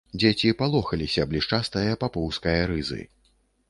[0.21, 3.03] Дзеці палохаліся блішчастае папоўскае рызы.